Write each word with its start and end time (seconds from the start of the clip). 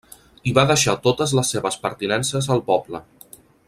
I 0.51 0.53
va 0.57 0.63
deixar 0.71 0.95
totes 1.03 1.35
les 1.41 1.53
seves 1.57 1.79
pertinences 1.87 2.53
al 2.57 2.67
poble. 2.73 3.07